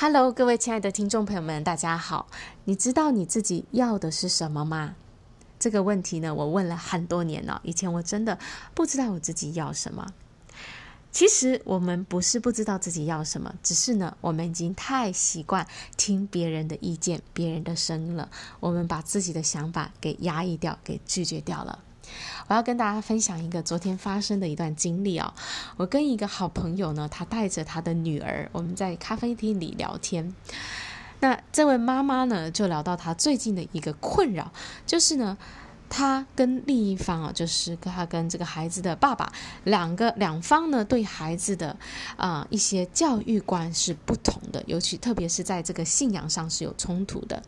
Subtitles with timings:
[0.00, 2.28] Hello，各位亲爱的听众朋友们，大家好。
[2.66, 4.94] 你知道你自己要的是什么吗？
[5.58, 7.60] 这个问题呢，我问了很多年了。
[7.64, 8.38] 以前我真的
[8.76, 10.14] 不知道我自己要什么。
[11.10, 15.66] 其实我们不是不知道自己要什么，只是呢，我们已经太习惯
[15.96, 18.30] 听别人的意见、别人的声音了。
[18.60, 21.80] 我们把自己的想法给压抑掉，给拒绝掉了。
[22.46, 25.34] 我要跟大家分享一个昨天发生的一段经历啊。
[25.76, 30.34] 我跟一个好朋友呢，他带着他的女儿，我们在咖啡厅里聊天。
[31.20, 34.52] 那这位妈妈呢，就聊到她最近的一个困扰，
[34.86, 35.36] 就是呢。
[35.88, 39.32] 他跟另一方啊，就是他跟这个孩子的爸爸
[39.64, 41.76] 两个两方呢，对孩子的
[42.16, 47.42] 啊、一些教育观是不同的，尤其特别是在这个信仰上是有冲突的。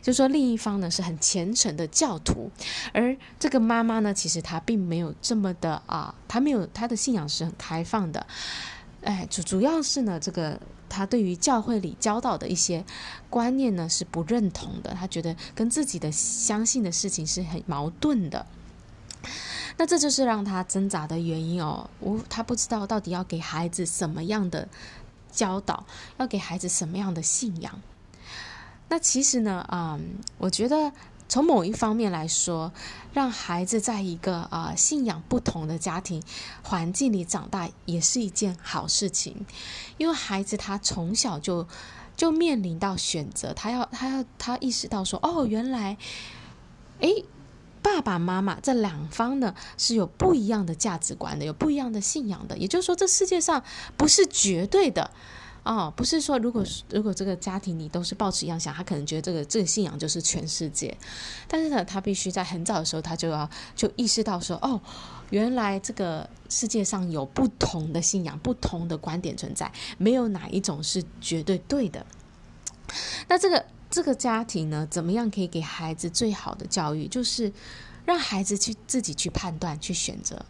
[0.00, 2.50] 就说另一方呢是很虔诚的教徒，
[2.92, 8.26] 而这个妈妈呢，其实她并没有这么的啊，她没有她的信仰是很开放的。
[9.02, 12.84] 哎，主主要是呢，这个他对于教会里教导的一些
[13.30, 18.44] 观念呢是不认同的，他觉得跟自己的相信的事情是很矛盾的。
[19.78, 21.88] 那这就是让他挣扎的原因哦。
[22.00, 24.68] 我他不知道到底要给孩子什么样的
[25.32, 25.86] 教导，
[26.18, 27.80] 要给孩子什么样的信仰。
[28.88, 30.92] 那其实呢，嗯，我觉得。
[31.30, 32.72] 从某一方面来说，
[33.14, 36.20] 让孩子在一个啊、信仰不同的家庭
[36.64, 39.46] 环境里长大，也是一件好事情。
[39.96, 41.68] 因为孩子他从小就
[42.16, 45.96] 就面临到选择，他要他要他意识到说，哦，原来，
[46.98, 47.24] 诶，
[47.80, 52.58] 爸爸妈妈这两方呢是有不一样的价值观的，有不一样的信仰的。
[52.58, 53.62] 也就是说，这世界上
[53.96, 55.12] 不是绝对的。
[55.62, 60.96] 哦，不是说如果如果这个家庭你都是抱持一样想，他可能觉得这个这个信仰就是全世界。
[61.46, 64.80] 但是呢，他必须在很早的时候，他就要就意识到说，哦，
[65.30, 72.06] 原来这个世界上有不同的信仰、不同的观点存在，没有哪一种是绝对对的。
[73.28, 77.06] 那这个这个家庭呢，怎么样可以给孩子最好的教育？
[77.06, 77.52] 就是。
[78.10, 80.44] 让孩子去自己去判断、去选择，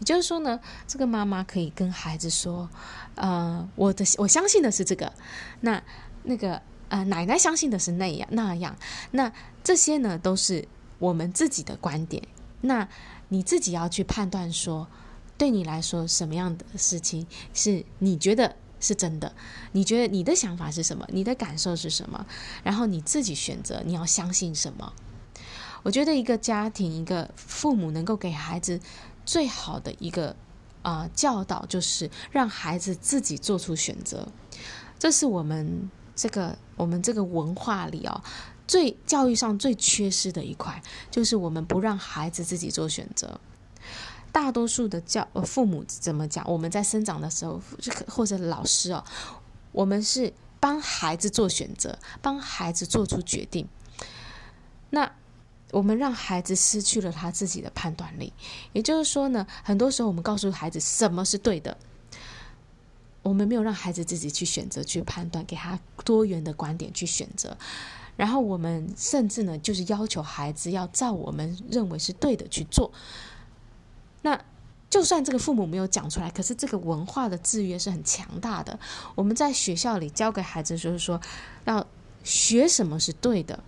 [0.00, 2.68] 也就是说呢，这个妈妈可以跟孩子说
[3.14, 5.12] ：“呃，我的我相信的是这个，
[5.60, 5.80] 那
[6.24, 8.76] 那个呃，奶奶相信的是那样那样，
[9.12, 10.66] 那这些呢都是
[10.98, 12.20] 我们自己的观点。
[12.62, 12.88] 那
[13.28, 14.88] 你自己要去判断说，
[15.38, 19.32] 对你来说什么样的事情是你觉得是真的？
[19.70, 21.06] 你觉得你的想法是什么？
[21.12, 22.26] 你的感受是什么？
[22.64, 24.92] 然后你自己选择你要相信什么。”
[25.84, 28.80] 我觉得一个家庭，一个父母能够给孩子
[29.24, 30.34] 最好的一个
[30.82, 34.26] 啊、教导，就是让孩子自己做出选择。
[34.98, 38.22] 这是我们这个我们这个文化里哦，
[38.66, 43.38] 最教育上最缺失的一块，就是我们不让孩子自己做选择。
[44.32, 46.42] 大多数的教父母怎么讲？
[46.50, 47.60] 我们在生长的时候，
[48.08, 49.04] 或者老师哦，
[49.70, 53.68] 我们是帮孩子做选择，帮孩子做出决定。
[54.90, 55.12] 那
[55.70, 58.32] 我们让孩子失去了他自己的判断力，
[58.72, 61.76] 也就是说呢，很多时候我们告诉孩子什么是对的，
[63.22, 67.56] 我们没有让孩子自己去选择、去判断，给他多元的观点去选择，
[68.16, 72.92] 然后我们甚至呢，就是要求孩子要照我们认为是对的去做。
[74.22, 74.40] 那
[74.88, 78.78] 就算这个父母没有讲出来，可是这个文化的制约是很强大的。
[79.16, 81.20] 我们在学校里教给孩子，就是说
[81.64, 81.84] 要
[82.22, 83.58] 学什么是对的，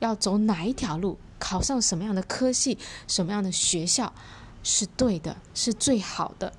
[0.00, 1.18] 要走哪一条路。
[1.40, 2.76] 考上什么样的科系，
[3.06, 4.12] 什么样的学校
[4.64, 6.52] 是对的，是最好的。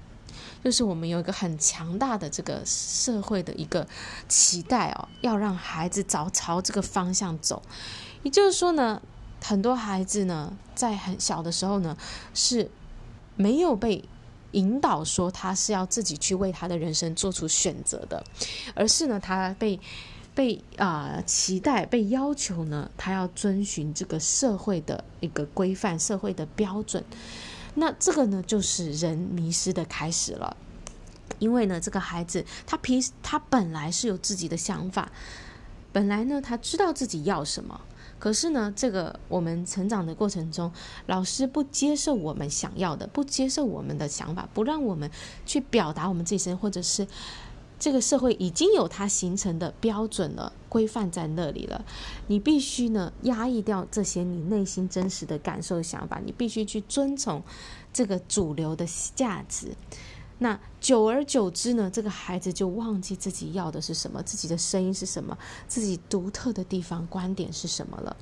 [0.64, 3.86] 就是我们有一个很强大的这个社会的一个
[4.30, 7.62] 期待哦，要让孩子早朝这个方向走。
[8.24, 9.02] 也就是说呢，
[9.44, 11.98] 很多孩子呢，在很小的时候呢，
[12.34, 12.72] 是
[13.36, 14.08] 没有被
[14.52, 18.24] 引导说他是要自己去为他的人生做出选择的，
[18.76, 19.78] 而是呢，他被。
[20.40, 27.04] 被啊、期待，被要求呢，他要遵循这个社会的一个规范、社会的标准。
[27.76, 30.56] 那这个呢，就是人迷失的开始了。
[31.40, 35.12] 因为呢，这个孩子他平他本来是有自己的想法，
[35.92, 37.82] 本来呢，他知道自己要什么。
[38.18, 40.72] 可是呢，这个我们成长的过程中，
[41.08, 45.12] 老师不接受我们想要的，不接受我们的想法，不让我们
[45.46, 47.06] 去表达我们自身，或者是。
[47.80, 51.86] 这个社会已经有它形成的标准了，规范在那里了。
[52.28, 57.42] 你必须呢压抑掉这些你内心真实的感受、想法，你必须去遵从
[57.94, 58.86] 这个主流的
[59.16, 59.72] 价值。
[60.40, 65.38] 那久而久之呢，这个孩子就忘记自己要的是什么，自己的声音是什么，
[65.68, 68.16] 自己独特的地方、观点是什么了。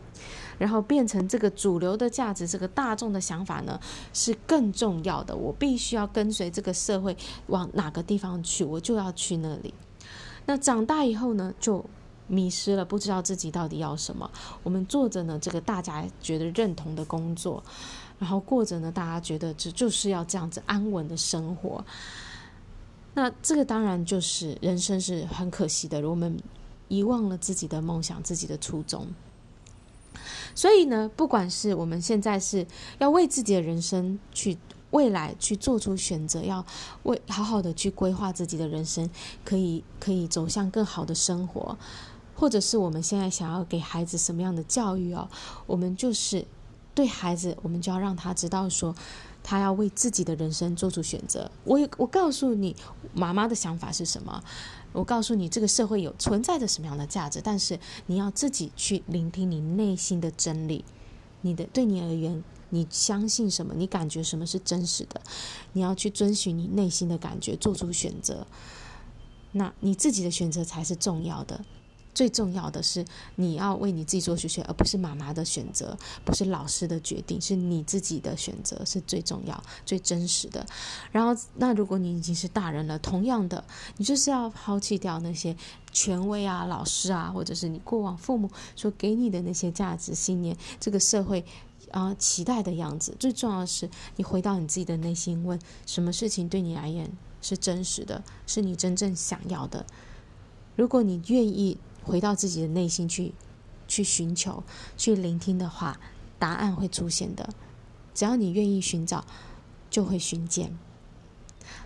[0.58, 3.80] 然后变成这个主流的价值，这个大众的想法呢，
[4.12, 5.36] 是更重要的。
[5.36, 7.16] 我必须要跟随这个社会
[7.46, 9.72] 往哪个地方去，我就要去那里。
[10.48, 11.86] 那长大以后呢，就
[12.26, 14.28] 迷失了，不知道自己到底要什么。
[14.64, 17.64] 我们做着呢，这个大家觉得认同的工作，
[18.20, 21.84] 然后过着呢，大家觉得这就是要这样子安稳的生活。
[23.14, 26.40] 那这个当然就是人生是很可惜的，我们
[26.88, 29.08] 遗忘了自己的梦想，自己的初衷。
[30.56, 32.66] 所以呢，不管是我们现在是
[33.00, 34.58] 要为自己的人生去
[34.92, 36.66] 未来去做出选择，要
[37.04, 39.10] 为好好的去规划自己的人生，
[39.44, 41.78] 可以可以走向更好的生活。
[42.36, 45.28] 或者是我们现在想要给孩子什么样的教育哦？
[45.66, 46.46] 我们就是
[46.98, 48.96] 对孩子，我们就要让他知道说，
[49.44, 51.52] 他要为自己的人生做出选择。
[51.64, 52.76] 我我告诉你，
[53.14, 54.44] 妈妈的想法是什么？
[54.94, 57.40] 我告诉你，这个社会有存在着什么样的价值？
[57.44, 60.84] 但是你要自己去聆听你内心的真理。
[61.42, 63.76] 你的对你而言，你相信什么？
[63.78, 65.22] 你感觉什么是真实的？
[65.74, 68.48] 你要去遵循你内心的感觉，做出选择。
[69.52, 71.64] 那你自己的选择才是重要的。
[72.18, 73.06] 最重要的是，
[73.36, 80.66] 你要为你自己做选择，而不是妈妈的选择，不是老师的决定，是你自己的选择是最重要、最真实的。
[81.12, 83.64] 然后，那如果你已经是大人了，同样的，
[83.98, 85.56] 你就是要抛弃掉那些
[85.92, 91.46] 权威啊、老师啊，或者是你过往父母所给你的那些价值信念，这个社会
[91.92, 93.16] 啊期待的样子。
[93.20, 97.12] 最重要的是，你回到你自己的内心，问什么事情对你而言
[97.44, 99.86] 是真实的，是你真正想要的。
[100.76, 101.78] 如果你愿意。
[102.08, 103.34] 回到自己的内心去，
[103.88, 104.64] 去寻求、
[104.96, 106.00] 去聆听的话，
[106.40, 107.50] 答案会出现的。
[108.14, 109.26] 只要你愿意寻找，
[109.90, 110.76] 就会寻见。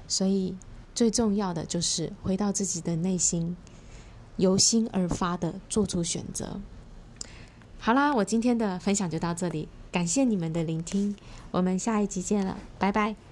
[0.07, 0.56] 所以
[0.94, 3.57] 最重要的就是回到自己的内心，
[4.38, 6.62] 由心而发的做出选择。
[7.79, 11.15] 好啦，我今天的分享就到这里，感谢你们的聆听，
[11.50, 13.31] 我们下一集见了，拜拜。